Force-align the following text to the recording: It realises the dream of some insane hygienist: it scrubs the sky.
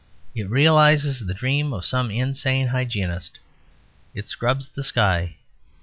It 0.33 0.49
realises 0.49 1.19
the 1.19 1.35
dream 1.35 1.73
of 1.73 1.85
some 1.85 2.09
insane 2.09 2.69
hygienist: 2.69 3.37
it 4.15 4.27
scrubs 4.27 4.67
the 4.67 4.81
sky. 4.83 5.35